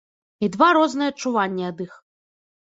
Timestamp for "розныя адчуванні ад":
0.77-1.85